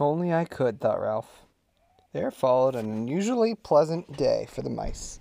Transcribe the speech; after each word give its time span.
If 0.00 0.04
only 0.04 0.32
I 0.32 0.46
could, 0.46 0.80
thought 0.80 0.98
Ralph. 0.98 1.42
There 2.14 2.30
followed 2.30 2.74
an 2.74 2.90
unusually 2.90 3.54
pleasant 3.54 4.16
day 4.16 4.46
for 4.48 4.62
the 4.62 4.70
mice. 4.70 5.20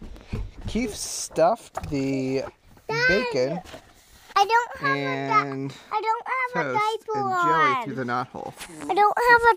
Keith 0.67 0.95
stuffed 0.95 1.89
the 1.89 2.45
bacon 2.87 3.59
I 4.37 4.45
don't 4.45 4.77
have 4.77 4.95
a 4.95 4.99
and 4.99 5.69
di- 5.69 5.75
I 5.91 6.01
don't 6.01 6.27
have 6.29 6.65
a 6.65 6.69
toast 6.69 7.05
diaper 7.05 7.19
and 7.19 7.29
jelly 7.29 7.75
on. 7.75 7.83
through 7.83 7.95
the 7.95 8.03
knothole. 8.05 8.53
I 8.89 8.93
don't 8.93 9.17
have 9.29 9.41
a 9.41 9.55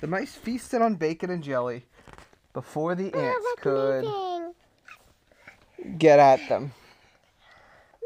The 0.00 0.06
mice 0.08 0.34
feasted 0.34 0.82
on 0.82 0.96
bacon 0.96 1.30
and 1.30 1.44
jelly 1.44 1.86
before 2.52 2.96
the 2.96 3.14
ants 3.14 3.46
could 3.58 4.04
get 5.98 6.18
at 6.18 6.48
them 6.48 6.72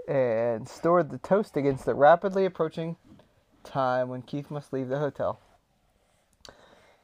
and 0.06 0.68
stored 0.68 1.08
the 1.08 1.16
toast 1.16 1.56
against 1.56 1.86
the 1.86 1.94
rapidly 1.94 2.44
approaching 2.44 2.96
time 3.64 4.10
when 4.10 4.20
Keith 4.20 4.50
must 4.50 4.70
leave 4.74 4.90
the 4.90 4.98
hotel. 4.98 5.40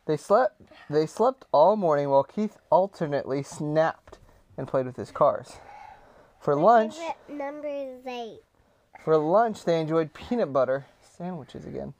They 0.09 0.17
slept 0.17 0.61
they 0.89 1.05
slept 1.05 1.45
all 1.53 1.77
morning 1.77 2.09
while 2.09 2.25
Keith 2.25 2.57
alternately 2.71 3.43
snapped 3.43 4.17
and 4.57 4.67
played 4.67 4.87
with 4.87 4.97
his 4.97 5.11
cars. 5.11 5.59
For 6.41 6.57
lunch, 6.57 6.95
number 7.29 7.69
is 7.69 8.07
eight. 8.07 8.41
for 9.05 9.19
lunch 9.19 9.65
they 9.67 9.79
enjoyed 9.79 10.15
peanut 10.15 10.51
butter 10.51 10.87
sandwiches 11.19 11.67
again. 11.67 11.93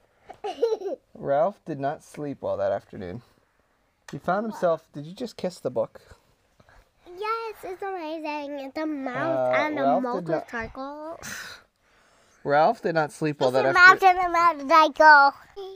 Ralph 1.15 1.63
did 1.67 1.79
not 1.79 2.03
sleep 2.03 2.39
well 2.41 2.57
that 2.57 2.73
afternoon. 2.73 3.21
He 4.11 4.17
found 4.19 4.45
himself, 4.47 4.89
did 4.95 5.05
you 5.05 5.13
just 5.13 5.37
kiss 5.37 5.61
the 5.61 5.71
book? 5.71 6.01
Yes, 7.07 7.57
it's 7.63 7.83
amazing. 7.83 8.59
It's 8.61 8.79
a 8.79 8.87
mouse 8.87 9.55
Uh, 9.55 9.61
and 9.61 9.79
a 9.79 9.83
Ralph 9.83 10.03
not- 10.03 10.25
motorcycle. 10.27 11.21
Ralph 12.45 12.81
did 12.81 12.95
not 12.95 13.13
sleep 13.13 13.39
well 13.41 13.51
It's 13.55 13.57
that 13.57 13.67
a 13.67 13.79
afternoon. 13.79 14.33
mouse 14.33 14.57
and 14.57 14.65
a 14.65 14.65
motorcycle. 14.65 15.35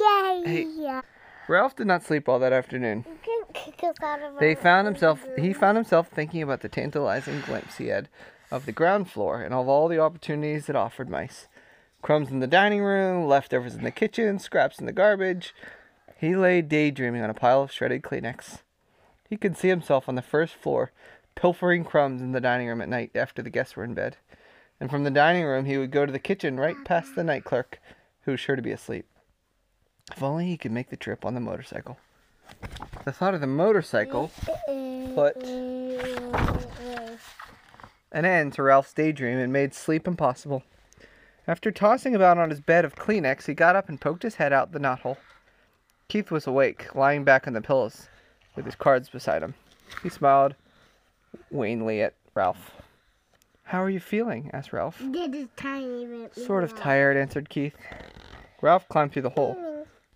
Yay! 0.00 0.42
Hey. 0.44 1.00
Ralph 1.48 1.76
did 1.76 1.86
not 1.86 2.02
sleep 2.02 2.28
all 2.28 2.38
that 2.40 2.52
afternoon. 2.52 3.04
You 3.06 3.18
can 3.22 3.42
kick 3.52 3.84
us 3.84 3.96
out 4.02 4.20
of 4.20 4.38
They 4.40 4.54
found 4.54 4.86
himself 4.86 5.24
he 5.38 5.52
found 5.52 5.76
himself 5.76 6.08
thinking 6.08 6.42
about 6.42 6.60
the 6.60 6.68
tantalizing 6.68 7.40
glimpse 7.40 7.76
he 7.76 7.86
had 7.88 8.08
of 8.50 8.66
the 8.66 8.72
ground 8.72 9.10
floor 9.10 9.42
and 9.42 9.54
of 9.54 9.68
all 9.68 9.88
the 9.88 10.00
opportunities 10.00 10.68
it 10.68 10.76
offered 10.76 11.08
mice. 11.08 11.46
Crumbs 12.02 12.30
in 12.30 12.40
the 12.40 12.46
dining 12.46 12.82
room, 12.82 13.26
leftovers 13.26 13.74
in 13.74 13.84
the 13.84 13.90
kitchen, 13.90 14.38
scraps 14.38 14.78
in 14.78 14.86
the 14.86 14.92
garbage. 14.92 15.54
He 16.18 16.34
lay 16.34 16.62
daydreaming 16.62 17.22
on 17.22 17.30
a 17.30 17.34
pile 17.34 17.62
of 17.62 17.72
shredded 17.72 18.02
Kleenex. 18.02 18.60
He 19.28 19.36
could 19.36 19.56
see 19.56 19.68
himself 19.68 20.08
on 20.08 20.14
the 20.14 20.22
first 20.22 20.54
floor, 20.54 20.92
pilfering 21.34 21.84
crumbs 21.84 22.22
in 22.22 22.32
the 22.32 22.40
dining 22.40 22.68
room 22.68 22.80
at 22.80 22.88
night 22.88 23.10
after 23.14 23.42
the 23.42 23.50
guests 23.50 23.76
were 23.76 23.84
in 23.84 23.94
bed. 23.94 24.16
And 24.80 24.90
from 24.90 25.04
the 25.04 25.10
dining 25.10 25.44
room 25.44 25.64
he 25.64 25.78
would 25.78 25.90
go 25.90 26.06
to 26.06 26.12
the 26.12 26.18
kitchen 26.18 26.58
right 26.58 26.76
past 26.84 27.14
the 27.14 27.24
night 27.24 27.44
clerk, 27.44 27.80
who 28.22 28.32
was 28.32 28.40
sure 28.40 28.56
to 28.56 28.62
be 28.62 28.72
asleep. 28.72 29.06
If 30.12 30.22
only 30.22 30.46
he 30.46 30.56
could 30.56 30.72
make 30.72 30.90
the 30.90 30.96
trip 30.96 31.24
on 31.24 31.34
the 31.34 31.40
motorcycle. 31.40 31.98
The 33.04 33.12
thought 33.12 33.34
of 33.34 33.40
the 33.40 33.46
motorcycle 33.46 34.30
put 35.14 35.36
an 38.12 38.24
end 38.24 38.52
to 38.54 38.62
Ralph's 38.62 38.92
daydream 38.92 39.38
and 39.38 39.52
made 39.52 39.74
sleep 39.74 40.06
impossible. 40.06 40.62
After 41.48 41.70
tossing 41.70 42.14
about 42.14 42.38
on 42.38 42.50
his 42.50 42.60
bed 42.60 42.84
of 42.84 42.96
Kleenex, 42.96 43.46
he 43.46 43.54
got 43.54 43.76
up 43.76 43.88
and 43.88 44.00
poked 44.00 44.22
his 44.22 44.36
head 44.36 44.52
out 44.52 44.72
the 44.72 44.80
knothole. 44.80 45.16
Keith 46.08 46.30
was 46.30 46.46
awake, 46.46 46.94
lying 46.94 47.24
back 47.24 47.46
on 47.46 47.52
the 47.52 47.60
pillows, 47.60 48.08
with 48.54 48.64
his 48.64 48.74
cards 48.74 49.08
beside 49.08 49.42
him. 49.42 49.54
He 50.02 50.08
smiled 50.08 50.54
wanly 51.50 52.02
at 52.02 52.14
Ralph. 52.34 52.72
How 53.64 53.82
are 53.82 53.90
you 53.90 54.00
feeling? 54.00 54.50
asked 54.52 54.72
Ralph. 54.72 55.00
Tiny 55.56 56.06
bit. 56.06 56.34
Sort 56.34 56.64
of 56.64 56.76
tired, 56.76 57.16
answered 57.16 57.48
Keith. 57.48 57.76
Ralph 58.60 58.88
climbed 58.88 59.12
through 59.12 59.22
the 59.22 59.30
hole. 59.30 59.56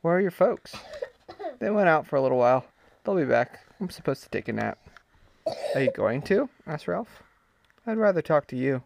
Where 0.03 0.17
are 0.17 0.21
your 0.21 0.31
folks? 0.31 0.75
They 1.59 1.71
went 1.71 1.89
out 1.89 2.07
for 2.07 2.17
a 2.17 2.23
little 2.23 2.39
while. 2.39 2.65
They'll 3.05 3.17
be 3.17 3.25
back. 3.25 3.61
I'm 3.81 3.91
supposed 3.91 4.23
to 4.23 4.31
take 4.31 4.49
a 4.49 4.53
nap. 4.53 4.79
Are 5.75 5.83
you 5.83 5.91
going 5.93 6.23
to? 6.23 6.49
asked 6.67 6.89
Ralph. 6.89 7.23
I'd 7.87 7.99
rather 7.99 8.23
talk 8.23 8.47
to 8.49 8.57
you. 8.57 8.83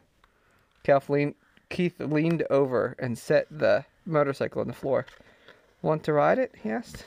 Calf 0.82 1.08
leaned, 1.08 1.34
Keith 1.70 2.00
leaned 2.00 2.42
over 2.50 2.96
and 2.98 3.16
set 3.16 3.46
the 3.50 3.84
motorcycle 4.04 4.60
on 4.60 4.66
the 4.66 4.72
floor. 4.72 5.06
Want 5.82 6.02
to 6.04 6.12
ride 6.12 6.38
it? 6.38 6.52
he 6.62 6.70
asked. 6.70 7.04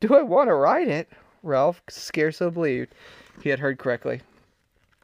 Do 0.00 0.14
I 0.14 0.22
want 0.22 0.48
to 0.48 0.54
ride 0.54 0.88
it? 0.88 1.10
Ralph 1.42 1.82
scarcely 1.90 2.50
believed 2.50 2.94
he 3.42 3.50
had 3.50 3.60
heard 3.60 3.78
correctly. 3.78 4.22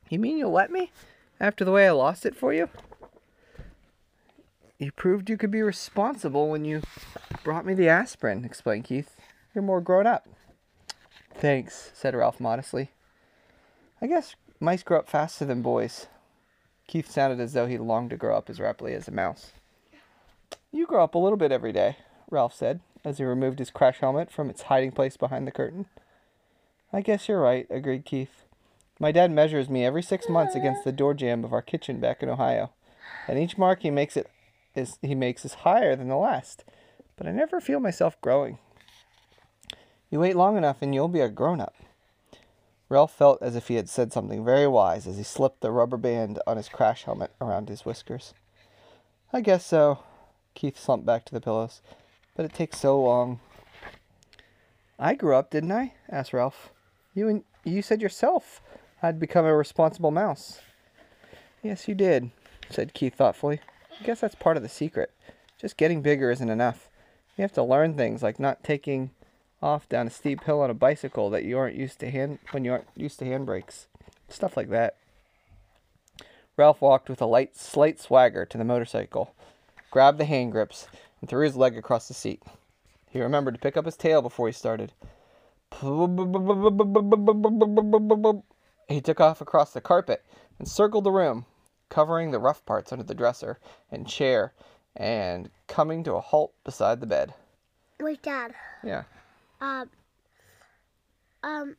You 0.09 0.19
mean 0.19 0.39
you'll 0.39 0.53
let 0.53 0.71
me? 0.71 0.91
After 1.39 1.65
the 1.65 1.73
way 1.73 1.87
I 1.87 1.93
lost 1.93 2.25
it 2.25 2.35
for 2.35 2.53
you? 2.55 2.71
You 4.83 4.91
proved 4.91 5.31
you 5.31 5.37
could 5.37 5.53
be 5.53 5.63
responsible 5.63 6.49
when 6.49 6.65
you 6.65 6.83
brought 7.45 7.65
me 7.65 7.73
the 7.73 7.89
aspirin, 7.89 8.45
explained 8.45 8.83
Keith. 8.83 9.15
You're 9.55 9.63
more 9.63 9.81
grown 9.81 10.09
up. 10.09 10.27
Thanks, 11.33 11.93
said 11.95 12.17
Ralph 12.17 12.41
modestly. 12.41 12.91
I 14.01 14.09
guess 14.09 14.35
mice 14.59 14.83
grow 14.83 14.99
up 14.99 15.09
faster 15.09 15.45
than 15.45 15.63
boys. 15.63 16.09
Keith 16.89 17.09
sounded 17.09 17.39
as 17.39 17.53
though 17.53 17.69
he 17.69 17.79
longed 17.79 18.11
to 18.11 18.17
grow 18.17 18.37
up 18.37 18.51
as 18.51 18.59
rapidly 18.59 18.93
as 18.95 19.07
a 19.07 19.13
mouse. 19.13 19.53
You 20.73 20.85
grow 20.85 21.05
up 21.05 21.15
a 21.15 21.19
little 21.19 21.39
bit 21.39 21.53
every 21.53 21.73
day, 21.73 21.99
Ralph 22.29 22.53
said, 22.53 22.81
as 23.05 23.19
he 23.19 23.25
removed 23.25 23.61
his 23.61 23.71
crash 23.71 24.01
helmet 24.01 24.33
from 24.33 24.51
its 24.51 24.63
hiding 24.63 24.91
place 24.91 25.17
behind 25.17 25.47
the 25.47 25.53
curtain. 25.53 25.87
I 26.93 27.03
guess 27.03 27.29
you're 27.29 27.41
right, 27.41 27.69
agreed 27.71 28.05
Keith. 28.05 28.47
My 28.99 29.13
dad 29.13 29.31
measures 29.31 29.71
me 29.71 29.85
every 29.85 30.03
six 30.03 30.29
months 30.29 30.57
against 30.57 30.83
the 30.83 30.91
door 30.91 31.15
jamb 31.15 31.45
of 31.45 31.53
our 31.53 31.63
kitchen 31.63 32.01
back 32.01 32.21
in 32.21 32.29
Ohio, 32.29 32.71
and 33.29 33.39
each 33.39 33.57
mark 33.57 33.83
he 33.83 33.91
makes 33.93 34.17
it 34.17 34.29
is 34.75 34.99
he 35.03 35.15
makes 35.15 35.45
is 35.45 35.55
higher 35.55 35.97
than 35.97 36.09
the 36.09 36.17
last. 36.17 36.65
But 37.17 37.27
I 37.27 37.33
never 37.33 37.61
feel 37.61 37.81
myself 37.81 38.21
growing. 38.21 38.59
You 40.11 40.21
wait 40.21 40.37
long 40.37 40.57
enough 40.57 40.79
and 40.81 40.95
you'll 40.95 41.09
be 41.09 41.21
a 41.21 41.29
grown 41.29 41.61
up. 41.61 41.75
Ralph 42.89 43.15
felt 43.15 43.43
as 43.43 43.57
if 43.57 43.69
he 43.69 43.77
had 43.77 43.89
said 43.89 44.13
something 44.13 44.45
very 44.45 44.67
wise 44.67 45.07
as 45.07 45.17
he 45.17 45.23
slipped 45.23 45.63
the 45.63 45.71
rubber 45.71 45.97
band 45.97 46.39
on 46.47 46.59
his 46.59 46.69
crash 46.69 47.05
helmet 47.05 47.33
around 47.41 47.69
his 47.69 47.87
whiskers. 47.87 48.35
I 49.33 49.41
guess 49.41 49.65
so. 49.65 50.01
Keith 50.55 50.79
slumped 50.79 51.07
back 51.07 51.25
to 51.25 51.33
the 51.33 51.41
pillows. 51.41 51.81
But 52.37 52.45
it 52.45 52.53
takes 52.53 52.79
so 52.79 53.01
long. 53.01 53.41
I 54.99 55.15
grew 55.15 55.35
up, 55.35 55.51
didn't 55.51 55.73
I? 55.73 55.95
asked 56.11 56.35
Ralph. 56.35 56.71
You 57.15 57.29
and 57.29 57.45
you 57.65 57.81
said 57.81 58.03
yourself 58.03 58.61
I'd 59.03 59.19
become 59.19 59.45
a 59.45 59.57
responsible 59.57 60.13
mouse. 60.13 60.61
Yes, 61.63 61.89
you 61.89 61.95
did, 61.95 62.31
said 62.71 62.95
Keith 62.95 63.15
thoughtfully. 63.15 63.61
I 64.03 64.05
guess 64.05 64.19
that's 64.19 64.35
part 64.35 64.57
of 64.57 64.65
the 64.65 64.69
secret. 64.69 65.13
Just 65.61 65.77
getting 65.77 66.03
bigger 66.03 66.33
isn't 66.33 66.51
enough. 66.51 66.91
You 67.37 67.43
have 67.43 67.53
to 67.53 67.63
learn 67.63 67.95
things 67.95 68.21
like 68.21 68.41
not 68.41 68.65
taking 68.65 69.13
off 69.63 69.89
down 69.89 70.09
a 70.09 70.11
steep 70.11 70.43
hill 70.43 70.61
on 70.61 70.71
a 70.71 70.75
bicycle 70.75 71.31
that 71.31 71.45
you 71.45 71.57
aren't 71.57 71.77
used 71.77 72.01
to 72.01 72.11
hand 72.11 72.41
when 72.51 72.65
you 72.65 72.73
aren't 72.73 72.89
used 72.97 73.21
to 73.21 73.25
handbrakes. 73.25 73.87
Stuff 74.29 74.57
like 74.57 74.71
that. 74.71 74.97
Ralph 76.57 76.81
walked 76.81 77.09
with 77.09 77.23
a 77.23 77.27
light 77.27 77.57
slight 77.57 78.01
swagger 78.01 78.45
to 78.45 78.59
the 78.59 78.65
motorcycle, 78.65 79.37
grabbed 79.93 80.19
the 80.19 80.25
hand 80.25 80.51
grips, 80.51 80.89
and 81.21 81.31
threw 81.31 81.45
his 81.45 81.55
leg 81.55 81.79
across 81.79 82.09
the 82.09 82.15
seat. 82.15 82.43
He 83.09 83.21
remembered 83.21 83.55
to 83.55 83.61
pick 83.61 83.77
up 83.77 83.85
his 83.85 83.97
tail 83.97 84.21
before 84.21 84.49
he 84.49 84.53
started. 84.53 84.95
He 88.89 89.01
took 89.01 89.21
off 89.21 89.41
across 89.41 89.73
the 89.73 89.81
carpet 89.81 90.25
and 90.59 90.67
circled 90.67 91.05
the 91.05 91.13
room, 91.13 91.47
covering 91.93 92.31
the 92.31 92.39
rough 92.39 92.65
parts 92.65 92.91
under 92.91 93.05
the 93.05 93.15
dresser 93.15 93.59
and 93.91 94.09
chair 94.09 94.55
and 94.97 95.51
coming 95.67 96.03
to 96.03 96.15
a 96.15 96.21
halt 96.21 96.55
beside 96.65 97.01
the 97.01 97.07
bed. 97.07 97.35
Wait, 98.01 98.23
Dad. 98.23 98.55
Yeah. 98.83 99.03
Um. 99.61 99.91
Um. 101.43 101.77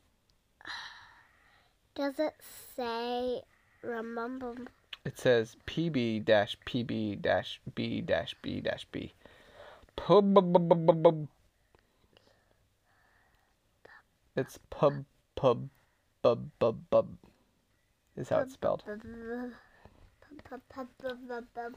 Does 1.95 2.19
it 2.19 2.36
say 2.75 3.42
remember? 3.81 4.56
It 5.04 5.18
says 5.18 5.57
PB 5.65 6.25
dash 6.25 6.57
PB 6.68 7.24
dash 7.24 7.60
B 7.74 8.00
dash 8.01 8.36
B 8.44 8.62
dash 8.62 8.86
B. 8.92 9.13
Pub. 9.95 11.27
It's 14.36 14.60
pub 14.69 15.06
pub 15.36 15.69
bub 16.21 16.50
bub 16.60 16.89
bub. 16.92 17.07
Is 18.15 18.30
how 18.30 18.42
it's 18.42 18.54
spelled. 18.54 18.83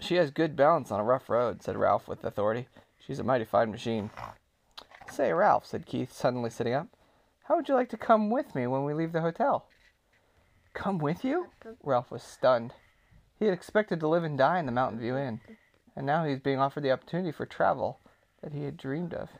She 0.00 0.16
has 0.16 0.30
good 0.30 0.56
balance 0.56 0.90
on 0.90 1.00
a 1.00 1.04
rough 1.04 1.28
road, 1.28 1.62
said 1.62 1.76
Ralph 1.76 2.08
with 2.08 2.24
authority. 2.24 2.68
She's 2.98 3.18
a 3.18 3.24
mighty 3.24 3.44
fine 3.44 3.70
machine. 3.70 4.10
Say, 5.10 5.32
Ralph, 5.32 5.66
said 5.66 5.86
Keith, 5.86 6.12
suddenly 6.12 6.50
sitting 6.50 6.74
up, 6.74 6.88
how 7.44 7.56
would 7.56 7.68
you 7.68 7.74
like 7.74 7.90
to 7.90 7.96
come 7.96 8.30
with 8.30 8.54
me 8.54 8.66
when 8.66 8.84
we 8.84 8.92
leave 8.92 9.12
the 9.12 9.20
hotel? 9.20 9.66
Come 10.74 10.98
with 10.98 11.24
you? 11.24 11.46
Ralph 11.82 12.10
was 12.10 12.22
stunned. 12.22 12.74
He 13.38 13.44
had 13.44 13.54
expected 13.54 14.00
to 14.00 14.08
live 14.08 14.24
and 14.24 14.36
die 14.36 14.58
in 14.58 14.66
the 14.66 14.72
Mountain 14.72 14.98
View 14.98 15.16
Inn, 15.16 15.40
and 15.94 16.04
now 16.04 16.24
he 16.24 16.32
was 16.32 16.40
being 16.40 16.58
offered 16.58 16.82
the 16.82 16.90
opportunity 16.90 17.30
for 17.30 17.46
travel 17.46 18.00
that 18.42 18.52
he 18.52 18.64
had 18.64 18.76
dreamed 18.76 19.14
of. 19.14 19.30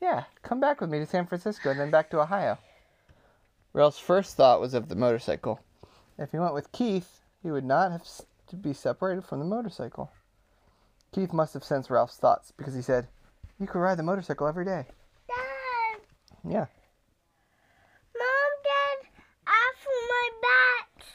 Yeah, 0.00 0.24
come 0.42 0.60
back 0.60 0.80
with 0.80 0.90
me 0.90 0.98
to 0.98 1.06
San 1.06 1.26
Francisco 1.26 1.70
and 1.70 1.80
then 1.80 1.90
back 1.90 2.10
to 2.10 2.20
Ohio. 2.20 2.58
Ralph's 3.72 3.98
first 3.98 4.36
thought 4.36 4.60
was 4.60 4.74
of 4.74 4.88
the 4.88 4.94
motorcycle. 4.94 5.60
If 6.18 6.32
he 6.32 6.38
went 6.38 6.54
with 6.54 6.72
Keith, 6.72 7.20
he 7.46 7.52
would 7.52 7.64
not 7.64 7.92
have 7.92 8.02
to 8.48 8.56
be 8.56 8.72
separated 8.72 9.24
from 9.24 9.38
the 9.38 9.44
motorcycle. 9.44 10.10
Keith 11.12 11.32
must 11.32 11.54
have 11.54 11.62
sensed 11.62 11.90
Ralph's 11.90 12.16
thoughts 12.16 12.52
because 12.56 12.74
he 12.74 12.82
said, 12.82 13.06
You 13.60 13.68
could 13.68 13.78
ride 13.78 13.98
the 13.98 14.02
motorcycle 14.02 14.48
every 14.48 14.64
day. 14.64 14.84
Dad, 15.28 16.00
Yeah. 16.44 16.66
Mom, 18.18 18.50
Dad, 18.64 19.08
after 19.46 19.90
my 20.10 20.28
bat, 20.42 21.06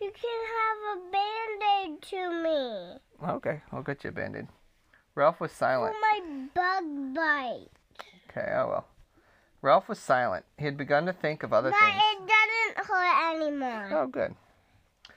you 0.00 0.12
can 0.12 0.40
have 0.54 0.96
a 0.96 1.10
band-aid 1.10 2.02
to 2.02 2.42
me 2.44 3.28
Okay, 3.30 3.60
I'll 3.72 3.82
get 3.82 4.04
you 4.04 4.10
a 4.10 4.12
band-aid. 4.12 4.46
Ralph 5.16 5.40
was 5.40 5.50
for 5.50 5.56
silent. 5.56 5.96
my 6.00 6.20
bug 6.54 7.14
bite. 7.16 7.66
Okay, 8.30 8.48
oh 8.54 8.68
well. 8.68 8.86
Ralph 9.60 9.88
was 9.88 9.98
silent. 9.98 10.44
He 10.56 10.66
had 10.66 10.76
begun 10.76 11.06
to 11.06 11.12
think 11.12 11.42
of 11.42 11.52
other 11.52 11.70
But 11.72 11.80
things. 11.80 12.00
it 12.12 12.18
doesn't 12.76 12.86
hurt 12.86 13.34
anymore. 13.34 13.88
Oh, 13.92 14.06
good. 14.06 14.36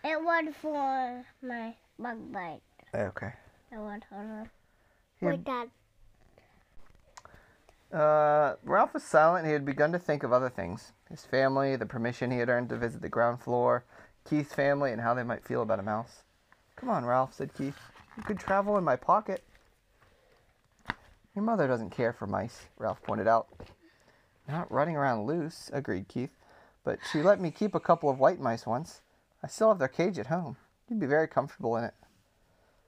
It 0.04 0.24
was 0.24 0.54
for 0.62 1.24
my 1.44 1.76
bug 2.00 2.34
bite. 2.34 2.62
Okay. 2.94 3.34
It 3.72 3.78
was 3.78 4.02
hurt. 4.10 4.50
Yeah. 5.22 5.36
Dad. 5.44 5.70
Uh, 7.94 8.56
Ralph 8.64 8.94
was 8.94 9.04
silent. 9.04 9.46
He 9.46 9.54
had 9.54 9.66
begun 9.66 9.92
to 9.92 10.00
think 10.00 10.24
of 10.24 10.34
other 10.34 10.50
things 10.50 10.94
his 11.10 11.26
family, 11.26 11.76
the 11.76 11.86
permission 11.86 12.32
he 12.32 12.38
had 12.38 12.50
earned 12.50 12.70
to 12.70 12.78
visit 12.78 13.02
the 13.02 13.10
ground 13.10 13.42
floor, 13.42 13.84
Keith's 14.28 14.54
family, 14.54 14.92
and 14.92 15.02
how 15.02 15.14
they 15.14 15.24
might 15.24 15.46
feel 15.46 15.62
about 15.62 15.80
a 15.80 15.84
mouse. 15.84 16.24
Come 16.78 16.90
on, 16.90 17.06
Ralph, 17.06 17.34
said 17.34 17.54
Keith. 17.54 17.78
You 18.16 18.24
could 18.24 18.40
travel 18.40 18.78
in 18.78 18.84
my 18.84 18.96
pocket. 18.96 19.44
Your 21.36 21.44
mother 21.44 21.68
doesn't 21.68 21.92
care 21.92 22.14
for 22.14 22.28
mice, 22.28 22.62
Ralph 22.78 23.04
pointed 23.04 23.28
out. 23.28 23.48
Not 24.48 24.72
running 24.72 24.96
around 24.96 25.28
loose, 25.28 25.70
agreed 25.74 26.08
Keith. 26.08 26.32
But 26.84 27.00
she 27.12 27.22
let 27.22 27.40
me 27.40 27.52
keep 27.52 27.76
a 27.76 27.80
couple 27.80 28.10
of 28.10 28.20
white 28.20 28.40
mice 28.40 28.66
once. 28.66 29.02
I 29.44 29.48
still 29.48 29.70
have 29.70 29.80
their 29.80 29.88
cage 29.88 30.20
at 30.20 30.28
home. 30.28 30.58
You'd 30.88 31.00
be 31.00 31.08
very 31.08 31.28
comfortable 31.28 31.76
in 31.78 31.84
it. 31.84 31.94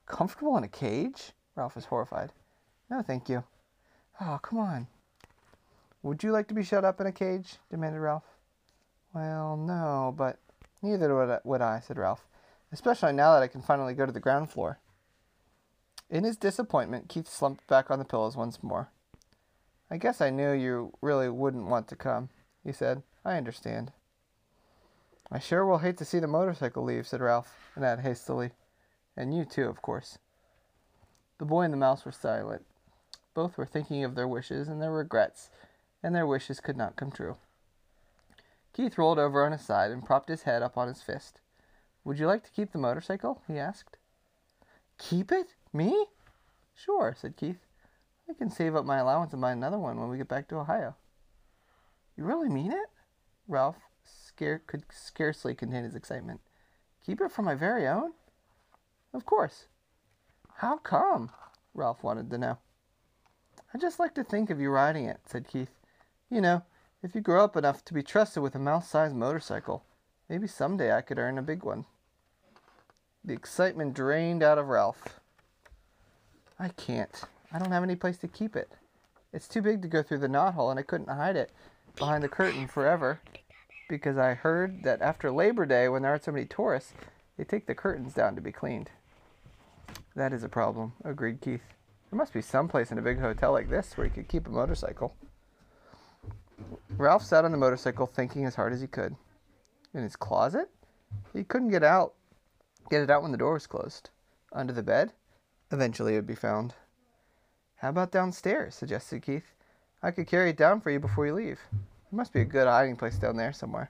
Comfortable 0.05 0.57
in 0.57 0.63
a 0.63 0.67
cage? 0.67 1.31
Ralph 1.55 1.75
was 1.75 1.85
horrified. 1.85 2.31
No, 2.89 3.01
thank 3.01 3.29
you. 3.29 3.43
Oh, 4.21 4.39
come 4.41 4.59
on. 4.59 4.87
Would 6.03 6.21
you 6.21 6.31
like 6.31 6.47
to 6.49 6.53
be 6.53 6.63
shut 6.63 6.83
up 6.83 6.99
in 6.99 7.07
a 7.07 7.11
cage? 7.11 7.55
demanded 7.71 7.99
Ralph. 7.99 8.25
Well, 9.13 9.55
no, 9.57 10.13
but 10.17 10.39
neither 10.81 11.15
would 11.15 11.29
I, 11.29 11.39
would 11.43 11.61
I, 11.61 11.79
said 11.79 11.97
Ralph, 11.97 12.25
especially 12.71 13.13
now 13.13 13.33
that 13.33 13.43
I 13.43 13.47
can 13.47 13.61
finally 13.61 13.93
go 13.93 14.05
to 14.05 14.11
the 14.11 14.19
ground 14.19 14.51
floor. 14.51 14.79
In 16.09 16.23
his 16.23 16.35
disappointment, 16.35 17.09
Keith 17.09 17.27
slumped 17.27 17.65
back 17.67 17.89
on 17.89 17.99
the 17.99 18.05
pillows 18.05 18.35
once 18.35 18.61
more. 18.61 18.89
I 19.89 19.97
guess 19.97 20.21
I 20.21 20.29
knew 20.29 20.51
you 20.51 20.93
really 21.01 21.29
wouldn't 21.29 21.67
want 21.67 21.87
to 21.87 21.95
come, 21.95 22.29
he 22.63 22.71
said. 22.71 23.03
I 23.23 23.37
understand. 23.37 23.91
I 25.31 25.39
sure 25.39 25.65
will 25.65 25.79
hate 25.79 25.97
to 25.97 26.05
see 26.05 26.19
the 26.19 26.27
motorcycle 26.27 26.83
leave, 26.83 27.07
said 27.07 27.21
Ralph, 27.21 27.71
and 27.75 27.83
added 27.83 28.03
hastily. 28.03 28.51
And 29.15 29.35
you 29.35 29.45
too, 29.45 29.67
of 29.67 29.81
course. 29.81 30.17
The 31.39 31.45
boy 31.45 31.61
and 31.61 31.73
the 31.73 31.77
mouse 31.77 32.05
were 32.05 32.11
silent. 32.11 32.65
Both 33.33 33.57
were 33.57 33.65
thinking 33.65 34.03
of 34.03 34.15
their 34.15 34.27
wishes 34.27 34.67
and 34.67 34.81
their 34.81 34.91
regrets, 34.91 35.49
and 36.03 36.15
their 36.15 36.27
wishes 36.27 36.59
could 36.59 36.77
not 36.77 36.95
come 36.95 37.11
true. 37.11 37.37
Keith 38.73 38.97
rolled 38.97 39.19
over 39.19 39.45
on 39.45 39.51
his 39.51 39.61
side 39.61 39.91
and 39.91 40.05
propped 40.05 40.29
his 40.29 40.43
head 40.43 40.61
up 40.61 40.77
on 40.77 40.87
his 40.87 41.01
fist. 41.01 41.41
Would 42.03 42.19
you 42.19 42.27
like 42.27 42.43
to 42.43 42.51
keep 42.51 42.71
the 42.71 42.77
motorcycle? 42.77 43.41
he 43.47 43.57
asked. 43.57 43.97
Keep 44.97 45.31
it? 45.31 45.55
Me? 45.71 46.05
Sure, 46.75 47.15
said 47.19 47.37
Keith. 47.37 47.65
I 48.29 48.33
can 48.33 48.49
save 48.49 48.75
up 48.75 48.85
my 48.85 48.97
allowance 48.97 49.33
and 49.33 49.41
buy 49.41 49.51
another 49.51 49.77
one 49.77 49.99
when 49.99 50.09
we 50.09 50.17
get 50.17 50.27
back 50.27 50.47
to 50.49 50.57
Ohio. 50.57 50.95
You 52.17 52.25
really 52.25 52.49
mean 52.49 52.71
it? 52.71 52.89
Ralph 53.47 53.77
scare- 54.35 54.63
could 54.65 54.83
scarcely 54.91 55.53
contain 55.53 55.83
his 55.83 55.95
excitement. 55.95 56.41
Keep 57.05 57.21
it 57.21 57.31
for 57.31 57.41
my 57.41 57.55
very 57.55 57.87
own? 57.87 58.13
Of 59.13 59.25
course. 59.25 59.67
How 60.57 60.77
come? 60.77 61.31
Ralph 61.73 62.03
wanted 62.03 62.29
to 62.31 62.37
know. 62.37 62.57
I 63.73 63.77
just 63.77 63.99
like 63.99 64.13
to 64.15 64.23
think 64.23 64.49
of 64.49 64.59
you 64.59 64.69
riding 64.69 65.05
it, 65.05 65.19
said 65.25 65.47
Keith. 65.47 65.71
You 66.29 66.41
know, 66.41 66.63
if 67.01 67.15
you 67.15 67.21
grow 67.21 67.43
up 67.43 67.55
enough 67.55 67.83
to 67.85 67.93
be 67.93 68.03
trusted 68.03 68.41
with 68.41 68.55
a 68.55 68.59
mouse 68.59 68.89
sized 68.89 69.15
motorcycle, 69.15 69.83
maybe 70.29 70.47
someday 70.47 70.95
I 70.95 71.01
could 71.01 71.19
earn 71.19 71.37
a 71.37 71.43
big 71.43 71.63
one. 71.63 71.85
The 73.23 73.33
excitement 73.33 73.93
drained 73.93 74.43
out 74.43 74.57
of 74.57 74.67
Ralph. 74.67 75.19
I 76.59 76.69
can't. 76.69 77.23
I 77.51 77.59
don't 77.59 77.71
have 77.71 77.83
any 77.83 77.95
place 77.95 78.17
to 78.19 78.27
keep 78.27 78.55
it. 78.55 78.71
It's 79.31 79.47
too 79.47 79.61
big 79.61 79.81
to 79.81 79.87
go 79.87 80.03
through 80.03 80.19
the 80.19 80.27
knothole, 80.27 80.69
and 80.69 80.79
I 80.79 80.83
couldn't 80.83 81.09
hide 81.09 81.35
it 81.35 81.51
behind 81.95 82.23
the 82.23 82.29
curtain 82.29 82.67
forever 82.67 83.19
because 83.87 84.17
I 84.17 84.33
heard 84.33 84.83
that 84.83 85.01
after 85.01 85.31
Labor 85.31 85.65
Day, 85.65 85.87
when 85.87 86.01
there 86.01 86.11
aren't 86.11 86.23
so 86.23 86.31
many 86.31 86.45
tourists, 86.45 86.93
they 87.37 87.43
take 87.43 87.65
the 87.65 87.75
curtains 87.75 88.13
down 88.13 88.35
to 88.35 88.41
be 88.41 88.51
cleaned. 88.51 88.89
That 90.15 90.33
is 90.33 90.43
a 90.43 90.49
problem, 90.49 90.93
agreed 91.03 91.41
Keith. 91.41 91.63
There 92.09 92.17
must 92.17 92.33
be 92.33 92.41
some 92.41 92.67
place 92.67 92.91
in 92.91 92.97
a 92.97 93.01
big 93.01 93.19
hotel 93.19 93.51
like 93.51 93.69
this 93.69 93.97
where 93.97 94.05
you 94.05 94.13
could 94.13 94.27
keep 94.27 94.47
a 94.47 94.51
motorcycle. 94.51 95.15
Ralph 96.97 97.23
sat 97.23 97.45
on 97.45 97.51
the 97.51 97.57
motorcycle 97.57 98.05
thinking 98.05 98.45
as 98.45 98.55
hard 98.55 98.73
as 98.73 98.81
he 98.81 98.87
could. 98.87 99.15
In 99.93 100.03
his 100.03 100.15
closet? 100.15 100.69
He 101.33 101.43
couldn't 101.43 101.71
get 101.71 101.83
out. 101.83 102.13
Get 102.89 103.01
it 103.01 103.09
out 103.09 103.23
when 103.23 103.31
the 103.31 103.37
door 103.37 103.53
was 103.53 103.67
closed. 103.67 104.09
Under 104.51 104.73
the 104.73 104.83
bed? 104.83 105.13
Eventually 105.71 106.13
it 106.13 106.17
would 106.17 106.27
be 106.27 106.35
found. 106.35 106.75
How 107.77 107.89
about 107.89 108.11
downstairs? 108.11 108.75
suggested 108.75 109.23
Keith. 109.23 109.51
I 110.03 110.11
could 110.11 110.27
carry 110.27 110.51
it 110.51 110.57
down 110.57 110.81
for 110.81 110.91
you 110.91 110.99
before 110.99 111.25
you 111.25 111.33
leave. 111.33 111.59
There 112.13 112.17
must 112.19 112.31
be 112.31 112.41
a 112.41 112.45
good 112.45 112.67
hiding 112.67 112.95
place 112.95 113.15
down 113.15 113.37
there 113.37 113.51
somewhere. 113.51 113.89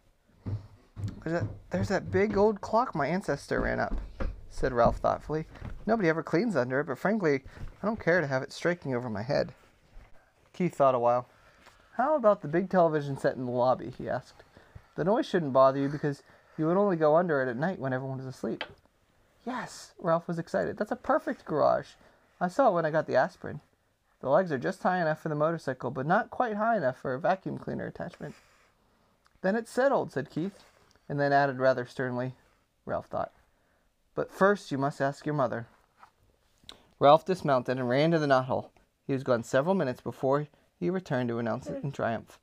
There's 1.26 1.42
that, 1.42 1.44
there's 1.72 1.90
that 1.90 2.10
big 2.10 2.38
old 2.38 2.62
clock 2.62 2.96
my 2.96 3.06
ancestor 3.06 3.60
ran 3.60 3.82
up, 3.82 4.00
said 4.50 4.72
Ralph 4.72 4.96
thoughtfully. 4.96 5.46
Nobody 5.86 6.08
ever 6.08 6.24
cleans 6.24 6.56
under 6.56 6.80
it, 6.80 6.86
but 6.86 6.98
frankly, 6.98 7.44
I 7.82 7.86
don't 7.86 8.00
care 8.00 8.22
to 8.22 8.28
have 8.28 8.42
it 8.42 8.54
striking 8.54 8.96
over 8.96 9.10
my 9.10 9.24
head. 9.24 9.52
Keith 10.54 10.74
thought 10.74 10.96
a 10.96 11.00
while. 11.00 11.28
How 11.98 12.16
about 12.16 12.42
the 12.42 12.48
big 12.48 12.70
television 12.70 13.18
set 13.18 13.36
in 13.36 13.46
the 13.46 13.52
lobby? 13.52 13.92
he 13.98 14.08
asked. 14.08 14.46
The 14.96 15.04
noise 15.04 15.26
shouldn't 15.26 15.52
bother 15.52 15.80
you 15.80 15.90
because 15.90 16.24
you 16.58 16.66
would 16.68 16.78
only 16.78 16.96
go 16.96 17.18
under 17.18 17.44
it 17.44 17.50
at 17.50 17.58
night 17.58 17.78
when 17.78 17.92
everyone 17.92 18.22
is 18.22 18.26
asleep. 18.26 18.64
Yes, 19.46 19.92
Ralph 20.00 20.30
was 20.30 20.40
excited. 20.40 20.78
That's 20.78 20.94
a 20.94 20.96
perfect 20.96 21.44
garage. 21.44 21.90
I 22.40 22.48
saw 22.48 22.70
it 22.70 22.74
when 22.74 22.86
I 22.86 22.90
got 22.90 23.06
the 23.06 23.18
aspirin. 23.18 23.60
The 24.24 24.30
legs 24.30 24.54
are 24.54 24.58
just 24.58 24.82
high 24.82 25.02
enough 25.02 25.20
for 25.20 25.28
the 25.28 25.36
motorcycle, 25.36 25.92
but 25.92 26.06
not 26.06 26.30
quite 26.30 26.56
high 26.56 26.78
enough 26.78 26.98
for 26.98 27.14
a 27.14 27.20
vacuum 27.20 27.58
cleaner 27.58 27.88
attachment. 27.88 28.36
Then 29.42 29.58
it's 29.58 29.70
settled, 29.70 30.14
said 30.14 30.30
Keith, 30.30 30.64
and 31.10 31.20
then 31.20 31.34
added 31.34 31.60
rather 31.60 31.86
sternly, 31.86 32.34
Ralph 32.86 33.08
thought. 33.08 33.34
But 34.16 34.32
first 34.32 34.72
you 34.72 34.78
must 34.78 35.02
ask 35.02 35.26
your 35.26 35.36
mother. 35.36 35.68
Ralph 37.00 37.26
dismounted 37.26 37.78
and 37.78 37.90
ran 37.90 38.12
to 38.12 38.20
the 38.20 38.26
knothole. 38.26 38.70
He 39.06 39.12
was 39.12 39.24
gone 39.24 39.44
several 39.44 39.76
minutes 39.76 40.00
before 40.00 40.48
he 40.80 40.90
returned 40.90 41.28
to 41.28 41.40
announce 41.40 41.68
it 41.68 41.84
in 41.84 41.92
triumph. 41.92 42.40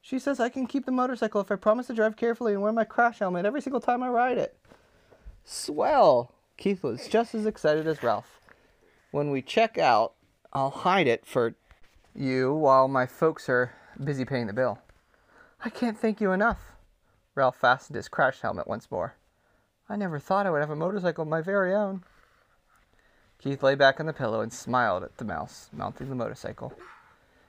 She 0.00 0.18
says 0.18 0.40
I 0.40 0.48
can 0.48 0.66
keep 0.66 0.86
the 0.86 0.90
motorcycle 0.90 1.40
if 1.40 1.52
I 1.52 1.54
promise 1.54 1.86
to 1.86 1.94
drive 1.94 2.16
carefully 2.16 2.52
and 2.52 2.62
wear 2.62 2.72
my 2.72 2.82
crash 2.82 3.20
helmet 3.20 3.46
every 3.46 3.60
single 3.60 3.80
time 3.80 4.02
I 4.02 4.08
ride 4.08 4.38
it. 4.38 4.58
Swell! 5.44 6.32
Keith 6.56 6.82
was 6.82 7.06
just 7.06 7.32
as 7.32 7.46
excited 7.46 7.86
as 7.86 8.02
Ralph. 8.02 8.40
When 9.12 9.30
we 9.30 9.40
check 9.40 9.78
out, 9.78 10.14
I'll 10.54 10.70
hide 10.70 11.06
it 11.06 11.24
for 11.24 11.54
you 12.14 12.52
while 12.52 12.86
my 12.86 13.06
folks 13.06 13.48
are 13.48 13.72
busy 14.02 14.26
paying 14.26 14.48
the 14.48 14.52
bill. 14.52 14.78
I 15.64 15.70
can't 15.70 15.98
thank 15.98 16.20
you 16.20 16.32
enough. 16.32 16.72
Ralph 17.34 17.56
fastened 17.56 17.96
his 17.96 18.08
crash 18.08 18.40
helmet 18.40 18.66
once 18.66 18.90
more. 18.90 19.14
I 19.88 19.96
never 19.96 20.18
thought 20.18 20.46
I 20.46 20.50
would 20.50 20.60
have 20.60 20.70
a 20.70 20.76
motorcycle 20.76 21.22
of 21.22 21.28
my 21.28 21.40
very 21.40 21.74
own. 21.74 22.04
Keith 23.38 23.62
lay 23.62 23.74
back 23.74 23.98
on 23.98 24.04
the 24.04 24.12
pillow 24.12 24.42
and 24.42 24.52
smiled 24.52 25.02
at 25.02 25.16
the 25.16 25.24
mouse, 25.24 25.70
mounting 25.72 26.10
the 26.10 26.14
motorcycle. 26.14 26.74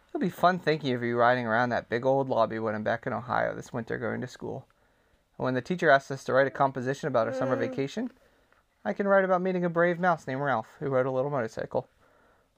It'll 0.10 0.22
be 0.22 0.30
fun 0.30 0.60
thinking 0.60 0.94
of 0.94 1.04
you 1.04 1.18
riding 1.18 1.46
around 1.46 1.70
that 1.70 1.90
big 1.90 2.06
old 2.06 2.30
lobby 2.30 2.58
when 2.58 2.74
I'm 2.74 2.84
back 2.84 3.06
in 3.06 3.12
Ohio 3.12 3.54
this 3.54 3.74
winter 3.74 3.98
going 3.98 4.22
to 4.22 4.28
school. 4.28 4.66
And 5.38 5.44
when 5.44 5.56
the 5.56 5.62
teacher 5.62 5.90
asks 5.90 6.12
us 6.12 6.24
to 6.24 6.34
write 6.34 6.48
a 6.48 6.52
composition 6.52 7.08
about 7.10 7.28
our 7.28 7.34
summer 7.34 7.58
mm. 7.58 7.60
vacation, 7.60 8.12
I 8.86 8.94
can 8.94 9.08
write 9.08 9.26
about 9.26 9.42
meeting 9.42 9.66
a 9.66 9.70
brave 9.70 10.00
mouse 10.00 10.26
named 10.26 10.42
Ralph 10.42 10.68
who 10.80 10.88
rode 10.88 11.06
a 11.06 11.12
little 11.12 11.32
motorcycle. 11.32 11.88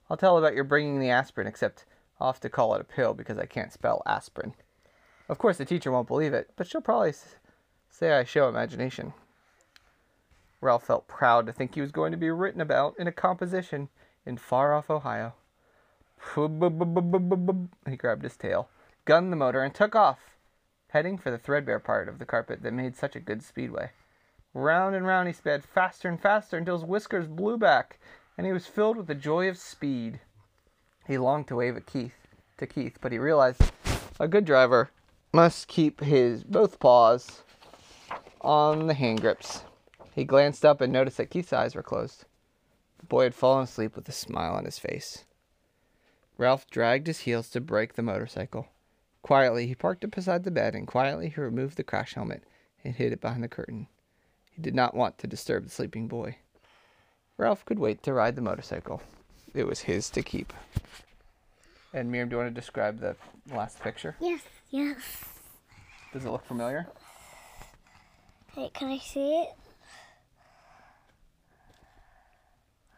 I'll 0.08 0.16
tell 0.16 0.38
about 0.38 0.54
your 0.54 0.64
bringing 0.64 1.00
the 1.00 1.10
aspirin, 1.10 1.46
except 1.46 1.84
I'll 2.20 2.32
have 2.32 2.40
to 2.40 2.48
call 2.48 2.74
it 2.74 2.80
a 2.80 2.84
pill 2.84 3.14
because 3.14 3.38
I 3.38 3.46
can't 3.46 3.72
spell 3.72 4.02
aspirin. 4.06 4.54
Of 5.28 5.38
course, 5.38 5.58
the 5.58 5.64
teacher 5.64 5.90
won't 5.90 6.08
believe 6.08 6.32
it, 6.32 6.50
but 6.56 6.66
she'll 6.66 6.80
probably 6.80 7.12
say 7.90 8.12
I 8.12 8.24
show 8.24 8.48
imagination. 8.48 9.12
Ralph 10.60 10.84
felt 10.84 11.08
proud 11.08 11.46
to 11.46 11.52
think 11.52 11.74
he 11.74 11.80
was 11.80 11.92
going 11.92 12.12
to 12.12 12.16
be 12.16 12.30
written 12.30 12.60
about 12.60 12.94
in 12.98 13.06
a 13.06 13.12
composition 13.12 13.88
in 14.24 14.36
far 14.36 14.74
off 14.74 14.90
Ohio. 14.90 15.34
He 16.34 17.96
grabbed 17.96 18.22
his 18.22 18.36
tail, 18.36 18.68
gunned 19.04 19.32
the 19.32 19.36
motor, 19.36 19.62
and 19.62 19.74
took 19.74 19.94
off, 19.94 20.18
heading 20.88 21.18
for 21.18 21.30
the 21.30 21.38
threadbare 21.38 21.80
part 21.80 22.08
of 22.08 22.18
the 22.18 22.24
carpet 22.24 22.62
that 22.62 22.72
made 22.72 22.96
such 22.96 23.16
a 23.16 23.20
good 23.20 23.42
speedway. 23.42 23.90
Round 24.54 24.94
and 24.94 25.06
round 25.06 25.26
he 25.28 25.34
sped, 25.34 25.62
faster 25.62 26.08
and 26.08 26.20
faster, 26.20 26.56
until 26.56 26.78
his 26.78 26.86
whiskers 26.86 27.26
blew 27.26 27.58
back, 27.58 27.98
and 28.36 28.46
he 28.46 28.52
was 28.52 28.66
filled 28.66 28.96
with 28.96 29.06
the 29.06 29.14
joy 29.14 29.48
of 29.48 29.56
speed. 29.56 30.20
He 31.06 31.18
longed 31.18 31.48
to 31.48 31.56
wave 31.56 31.76
at 31.76 31.86
Keith, 31.86 32.14
to 32.58 32.66
Keith, 32.66 32.98
but 33.00 33.12
he 33.12 33.18
realized 33.18 33.62
a 34.18 34.28
good 34.28 34.44
driver 34.44 34.90
must 35.32 35.68
keep 35.68 36.00
his 36.00 36.44
both 36.44 36.80
paws 36.80 37.42
on 38.40 38.86
the 38.86 38.94
hand 38.94 39.20
grips. 39.20 39.64
He 40.14 40.24
glanced 40.24 40.64
up 40.64 40.80
and 40.80 40.92
noticed 40.92 41.18
that 41.18 41.30
Keith's 41.30 41.52
eyes 41.52 41.74
were 41.74 41.82
closed. 41.82 42.24
The 42.98 43.06
boy 43.06 43.24
had 43.24 43.34
fallen 43.34 43.64
asleep 43.64 43.94
with 43.94 44.08
a 44.08 44.12
smile 44.12 44.54
on 44.54 44.64
his 44.64 44.78
face. 44.78 45.24
Ralph 46.38 46.68
dragged 46.70 47.06
his 47.06 47.20
heels 47.20 47.50
to 47.50 47.60
brake 47.60 47.94
the 47.94 48.02
motorcycle. 48.02 48.68
Quietly, 49.22 49.66
he 49.66 49.74
parked 49.74 50.04
it 50.04 50.10
beside 50.10 50.44
the 50.44 50.50
bed, 50.50 50.74
and 50.74 50.86
quietly 50.86 51.28
he 51.28 51.40
removed 51.40 51.76
the 51.76 51.84
crash 51.84 52.14
helmet 52.14 52.44
and 52.84 52.94
hid 52.94 53.12
it 53.12 53.20
behind 53.20 53.42
the 53.42 53.48
curtain. 53.48 53.88
He 54.50 54.62
did 54.62 54.74
not 54.74 54.94
want 54.94 55.18
to 55.18 55.26
disturb 55.26 55.64
the 55.64 55.70
sleeping 55.70 56.08
boy. 56.08 56.38
Ralph 57.38 57.64
could 57.64 57.78
wait 57.78 58.02
to 58.04 58.12
ride 58.12 58.34
the 58.34 58.42
motorcycle. 58.42 59.02
It 59.54 59.66
was 59.66 59.80
his 59.80 60.08
to 60.10 60.22
keep. 60.22 60.52
And 61.92 62.10
Miriam, 62.10 62.28
do 62.28 62.36
you 62.36 62.42
want 62.42 62.54
to 62.54 62.60
describe 62.60 63.00
the 63.00 63.16
last 63.52 63.80
picture? 63.80 64.16
Yes, 64.20 64.42
yes. 64.70 64.98
Does 66.12 66.24
it 66.24 66.30
look 66.30 66.46
familiar? 66.46 66.86
Wait, 68.56 68.72
can 68.72 68.88
I 68.88 68.98
see 68.98 69.42
it? 69.42 69.54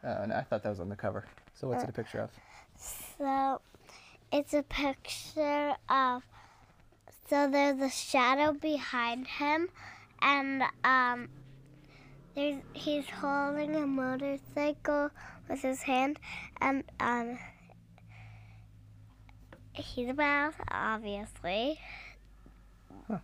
Uh, 0.03 0.25
no, 0.27 0.35
I 0.35 0.43
thought 0.43 0.63
that 0.63 0.69
was 0.69 0.79
on 0.79 0.87
the 0.87 0.95
cover. 0.95 1.25
So 1.53 1.67
what's 1.67 1.83
it 1.83 1.89
a 1.89 1.93
picture 1.93 2.19
of? 2.19 2.29
So, 3.17 3.59
it's 4.31 4.53
a 4.53 4.63
picture 4.63 5.75
of. 5.89 6.23
So 7.29 7.49
there's 7.49 7.79
a 7.81 7.89
shadow 7.89 8.53
behind 8.53 9.27
him, 9.27 9.69
and 10.21 10.63
um, 10.85 11.29
there's, 12.35 12.61
he's 12.73 13.09
holding 13.09 13.75
a 13.75 13.85
motorcycle 13.87 15.09
with 15.49 15.61
his 15.61 15.81
hand, 15.81 16.19
and 16.61 16.83
um, 16.99 17.37
he's 19.73 20.09
a 20.09 20.13
mouse, 20.13 20.53
obviously. 20.71 21.79
Huh. 23.07 23.19